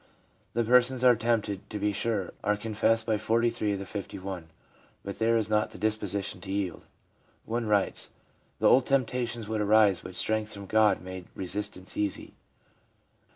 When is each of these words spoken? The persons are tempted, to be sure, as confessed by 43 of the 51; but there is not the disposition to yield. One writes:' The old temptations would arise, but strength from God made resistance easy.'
The 0.55 0.63
persons 0.63 1.03
are 1.03 1.15
tempted, 1.15 1.69
to 1.69 1.77
be 1.77 1.93
sure, 1.93 2.33
as 2.43 2.57
confessed 2.57 3.05
by 3.05 3.17
43 3.17 3.73
of 3.73 3.77
the 3.77 3.85
51; 3.85 4.49
but 5.03 5.19
there 5.19 5.37
is 5.37 5.47
not 5.47 5.69
the 5.69 5.77
disposition 5.77 6.41
to 6.41 6.51
yield. 6.51 6.87
One 7.45 7.67
writes:' 7.67 8.09
The 8.59 8.67
old 8.67 8.87
temptations 8.87 9.47
would 9.47 9.61
arise, 9.61 10.01
but 10.01 10.15
strength 10.15 10.53
from 10.55 10.65
God 10.65 11.01
made 11.03 11.27
resistance 11.35 11.95
easy.' 11.97 12.33